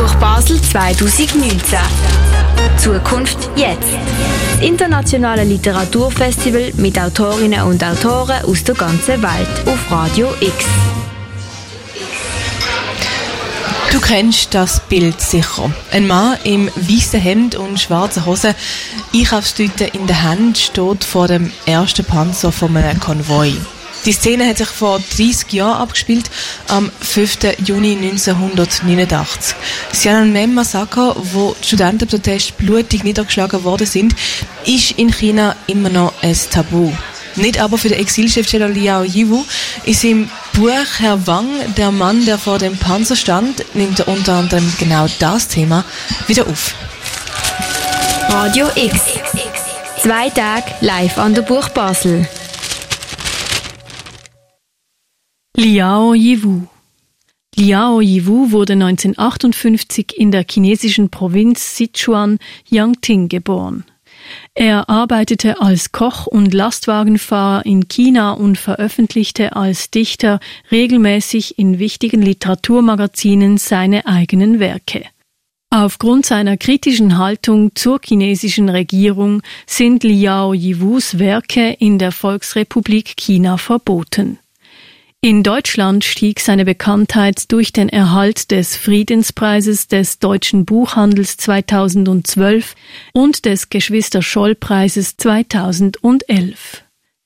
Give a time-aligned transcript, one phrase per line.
[0.00, 1.78] Buch Basel 2019.
[2.78, 3.82] Zukunft jetzt.
[3.82, 10.64] Das internationale Literaturfestival mit Autorinnen und Autoren aus der ganzen Welt auf Radio X.
[13.92, 15.70] Du kennst das Bild sicher.
[15.92, 18.54] Ein Mann im weißen Hemd und schwarzen Hosen,
[19.14, 23.52] Einkaufstüte in der Hand, steht vor dem ersten Panzer von einem Konvoi.
[24.06, 26.30] Die Szene hat sich vor 30 Jahren abgespielt,
[26.68, 27.38] am 5.
[27.64, 29.54] Juni 1989.
[29.90, 34.14] Das Tiananmen-Massaker, wo die Studentenproteste blutig niedergeschlagen worden sind,
[34.64, 36.92] ist in China immer noch ein Tabu.
[37.36, 39.44] Nicht aber für den Exilschriftsteller Liao Yiwu.
[39.84, 44.34] In seinem Buch Herr Wang, der Mann, der vor dem Panzer stand, nimmt er unter
[44.34, 45.84] anderem genau das Thema
[46.26, 46.74] wieder auf.
[48.28, 48.94] Radio X.
[50.02, 52.26] Zwei Tage live an der Buch Basel.
[55.62, 56.68] Liao Yiwu
[57.54, 62.38] Liao Yiwu wurde 1958 in der chinesischen Provinz Sichuan
[62.70, 63.84] Yangting geboren.
[64.54, 70.40] Er arbeitete als Koch und Lastwagenfahrer in China und veröffentlichte als Dichter
[70.72, 75.04] regelmäßig in wichtigen Literaturmagazinen seine eigenen Werke.
[75.68, 83.58] Aufgrund seiner kritischen Haltung zur chinesischen Regierung sind Liao Yiwus Werke in der Volksrepublik China
[83.58, 84.38] verboten.
[85.22, 92.74] In Deutschland stieg seine Bekanntheit durch den Erhalt des Friedenspreises des deutschen Buchhandels 2012
[93.12, 96.84] und des Geschwister-Scholl-Preises 2011.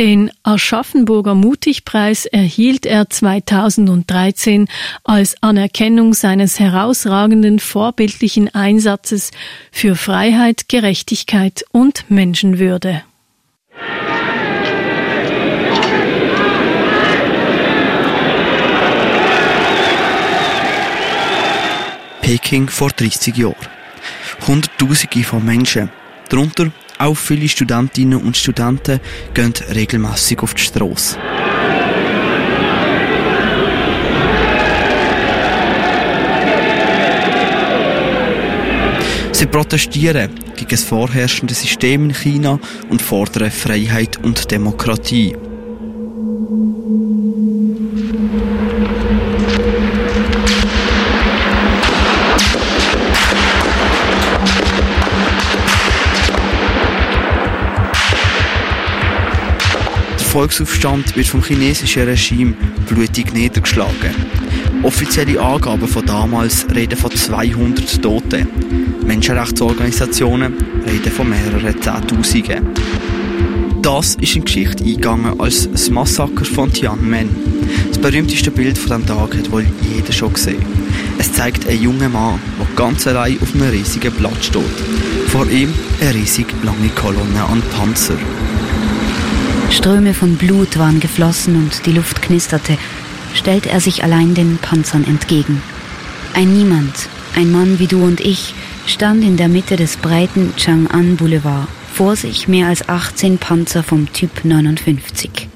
[0.00, 4.66] Den Aschaffenburger Mutigpreis erhielt er 2013
[5.04, 9.30] als Anerkennung seines herausragenden vorbildlichen Einsatzes
[9.70, 13.04] für Freiheit, Gerechtigkeit und Menschenwürde.
[22.26, 23.54] Peking vor 30 Jahren.
[24.48, 25.90] Hunderttausende von Menschen,
[26.28, 28.98] darunter auch viele Studentinnen und Studenten,
[29.32, 31.16] gehen regelmäßig auf die Straße.
[39.30, 42.58] Sie protestieren gegen das vorherrschende System in China
[42.90, 45.36] und fordern Freiheit und Demokratie.
[60.36, 62.52] Volksaufstand wird vom chinesischen Regime
[62.90, 64.14] blutig niedergeschlagen.
[64.82, 68.46] Offizielle Angaben von damals reden von 200 Toten.
[69.06, 70.52] Menschenrechtsorganisationen
[70.86, 72.68] reden von mehreren Zehntausenden.
[73.80, 77.30] Das ist in die Geschichte eingegangen als das Massaker von Tiananmen.
[77.88, 80.66] Das berühmteste Bild von diesem Tag hat wohl jeder schon gesehen.
[81.16, 84.62] Es zeigt einen jungen Mann, der ganz allein auf einem riesigen Blatt steht.
[85.28, 85.72] Vor ihm
[86.02, 88.18] eine riesig lange Kolonne an Panzer.
[89.76, 92.78] Ströme von Blut waren geflossen und die Luft knisterte,
[93.34, 95.60] stellte er sich allein den Panzern entgegen.
[96.32, 96.94] Ein Niemand,
[97.36, 98.54] ein Mann wie du und ich,
[98.86, 104.10] stand in der Mitte des breiten Chang'an Boulevard, vor sich mehr als 18 Panzer vom
[104.14, 105.50] Typ 59.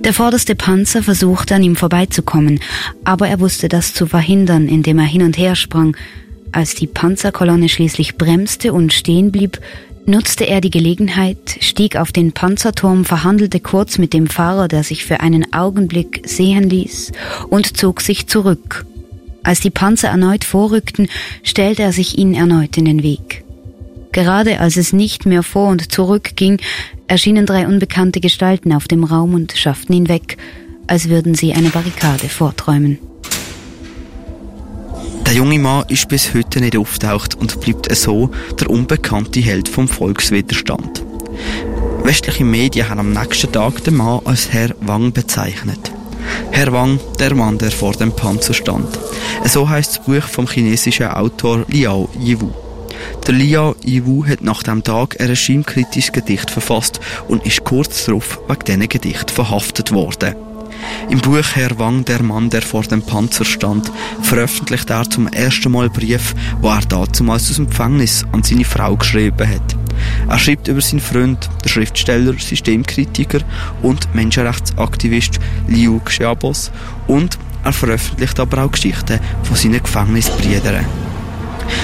[0.00, 2.58] Der vorderste Panzer versuchte an ihm vorbeizukommen,
[3.04, 5.96] aber er wusste das zu verhindern, indem er hin und her sprang.
[6.50, 9.60] Als die Panzerkolonne schließlich bremste und stehen blieb,
[10.06, 15.04] nutzte er die Gelegenheit, stieg auf den Panzerturm, verhandelte kurz mit dem Fahrer, der sich
[15.04, 17.12] für einen Augenblick sehen ließ,
[17.48, 18.86] und zog sich zurück.
[19.42, 21.08] Als die Panzer erneut vorrückten,
[21.42, 23.44] stellte er sich ihnen erneut in den Weg.
[24.12, 26.60] Gerade als es nicht mehr vor und zurück ging,
[27.08, 30.36] erschienen drei unbekannte Gestalten auf dem Raum und schafften ihn weg,
[30.86, 32.98] als würden sie eine Barrikade vorträumen.
[35.26, 39.88] Der junge Mann ist bis heute nicht auftaucht und bleibt so der unbekannte Held vom
[39.88, 41.04] Volkswiderstand.
[42.04, 45.92] Westliche Medien haben am nächsten Tag den Mann als Herr Wang bezeichnet.
[46.50, 48.98] Herr Wang, der Mann, der vor dem Panzer stand.
[49.44, 52.50] So heißt das Buch vom chinesischen Autor Liao Yiwu.
[53.26, 58.40] Der Liao Yiwu hat nach dem Tag ein regimekritisches Gedicht verfasst und ist kurz darauf
[58.48, 60.34] wegen diesen Gedicht verhaftet worden.
[61.08, 63.90] Im Buch Herr Wang, der Mann, der vor dem Panzer stand,
[64.22, 68.96] veröffentlicht er zum ersten Mal Brief, wo er damals aus dem Gefängnis an seine Frau
[68.96, 69.76] geschrieben hat.
[70.28, 73.40] Er schreibt über seinen Freund, der Schriftsteller, Systemkritiker
[73.82, 75.38] und Menschenrechtsaktivist
[75.68, 76.70] Liu Xiaobos
[77.06, 80.84] und er veröffentlicht aber auch Geschichten von seinen Gefängnisbrüdern.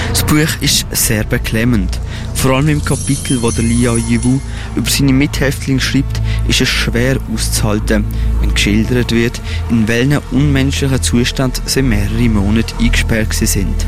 [0.09, 1.99] Das Buch ist sehr beklemmend.
[2.35, 4.39] Vor allem im Kapitel, wo der Liao Yiwu
[4.75, 8.03] über seine Mithäftlinge schreibt, ist es schwer auszuhalten,
[8.41, 13.85] wenn geschildert wird, in welchem unmenschlichen Zustand sie mehrere Monate eingesperrt sind.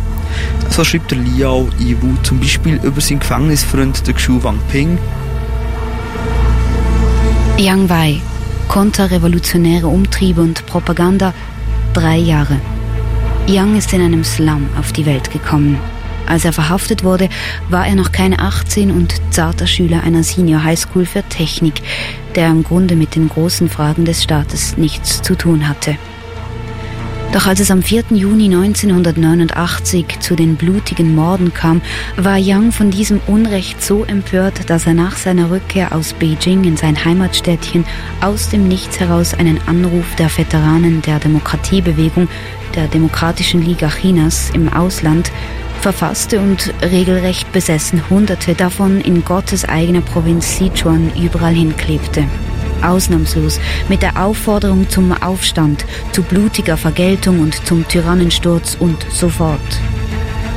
[0.70, 4.98] So schreibt der Liao Yiwu zum Beispiel über seinen Gefängnisfreund der Xu Wangping.
[7.58, 8.22] Yang Wei,
[8.68, 11.34] konterrevolutionäre Umtriebe und Propaganda,
[11.94, 12.62] drei Jahre.
[13.48, 15.78] Yang ist in einem Slum auf die Welt gekommen.
[16.28, 17.30] Als er verhaftet wurde,
[17.70, 21.82] war er noch keine 18 und zarter Schüler einer Senior High School für Technik,
[22.36, 25.98] der im Grunde mit den großen Fragen des Staates nichts zu tun hatte.
[27.34, 28.04] Doch als es am 4.
[28.10, 31.82] Juni 1989 zu den blutigen Morden kam,
[32.18, 36.76] war Yang von diesem Unrecht so empört, dass er nach seiner Rückkehr aus Beijing in
[36.76, 37.86] sein Heimatstädtchen
[38.20, 42.28] aus dem Nichts heraus einen Anruf der Veteranen der Demokratiebewegung
[42.76, 45.32] der Demokratischen Liga Chinas im Ausland
[45.82, 52.26] verfasste und regelrecht besessen Hunderte davon in Gottes eigener Provinz Sichuan überall hinklebte.
[52.82, 59.60] Ausnahmslos mit der Aufforderung zum Aufstand, zu blutiger Vergeltung und zum Tyrannensturz und so fort.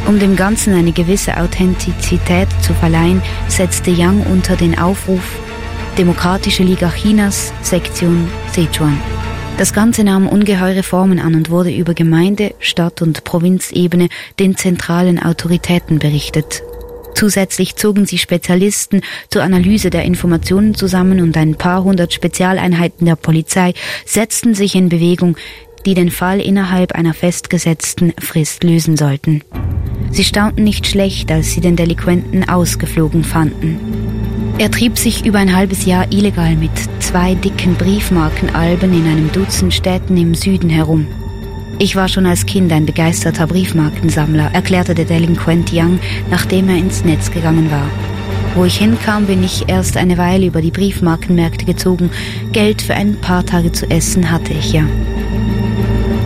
[0.07, 5.23] Um dem Ganzen eine gewisse Authentizität zu verleihen, setzte Yang unter den Aufruf
[5.97, 9.14] Demokratische Liga Chinas, Sektion Sichuan.
[9.57, 14.09] Das Ganze nahm ungeheure Formen an und wurde über Gemeinde, Stadt und Provinzebene
[14.41, 16.63] den zentralen Autoritäten berichtet.
[17.15, 23.15] Zusätzlich zogen sie Spezialisten zur Analyse der Informationen zusammen und ein paar hundert Spezialeinheiten der
[23.15, 23.75] Polizei
[24.05, 25.37] setzten sich in Bewegung,
[25.87, 29.43] die den Fall innerhalb einer festgesetzten Frist lösen sollten.
[30.11, 34.14] Sie staunten nicht schlecht, als sie den Delinquenten ausgeflogen fanden.
[34.57, 36.71] Er trieb sich über ein halbes Jahr illegal mit
[37.01, 41.09] zwei dicken Briefmarkenalben in einem Dutzend Städten im Süden herum.
[41.81, 45.99] Ich war schon als Kind ein begeisterter Briefmarkensammler, erklärte der Delinquent Young,
[46.31, 47.89] nachdem er ins Netz gegangen war.
[48.55, 52.11] Wo ich hinkam, bin ich erst eine Weile über die Briefmarkenmärkte gezogen.
[52.53, 54.85] Geld für ein paar Tage zu essen hatte ich ja.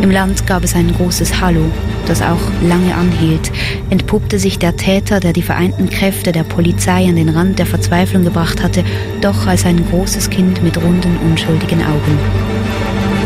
[0.02, 1.64] Im Land gab es ein großes Hallo,
[2.08, 3.50] das auch lange anhielt,
[3.90, 8.24] entpuppte sich der Täter, der die vereinten Kräfte der Polizei an den Rand der Verzweiflung
[8.24, 8.84] gebracht hatte,
[9.20, 12.18] doch als ein großes Kind mit runden, unschuldigen Augen.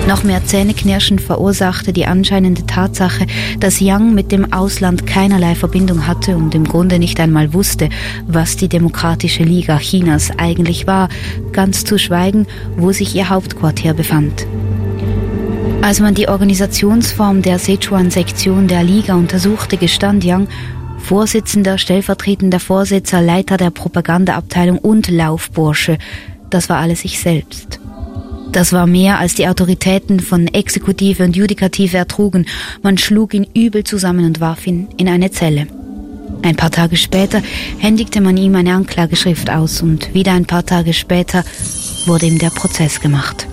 [0.08, 3.26] Noch mehr Zähneknirschen verursachte die anscheinende Tatsache,
[3.60, 7.88] dass Young mit dem Ausland keinerlei Verbindung hatte und im Grunde nicht einmal wusste,
[8.26, 11.08] was die Demokratische Liga Chinas eigentlich war,
[11.52, 12.46] ganz zu schweigen,
[12.76, 14.44] wo sich ihr Hauptquartier befand.
[15.82, 20.46] Als man die Organisationsform der Sichuan-Sektion der Liga untersuchte, gestand Yang,
[20.98, 25.98] Vorsitzender, stellvertretender Vorsitzer, Leiter der Propagandaabteilung und Laufbursche,
[26.50, 27.80] das war alles ich selbst.
[28.52, 32.46] Das war mehr, als die Autoritäten von Exekutive und Judikative ertrugen.
[32.82, 35.66] Man schlug ihn übel zusammen und warf ihn in eine Zelle.
[36.42, 37.42] Ein paar Tage später
[37.78, 41.44] händigte man ihm eine Anklageschrift aus und wieder ein paar Tage später
[42.06, 43.48] wurde ihm der Prozess gemacht.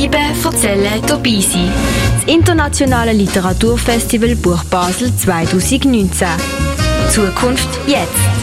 [0.00, 1.70] Schreiben, erzählen, dabei sein.
[2.14, 6.26] Das Internationale Literaturfestival Buch Basel 2019.
[7.10, 8.39] Zukunft jetzt.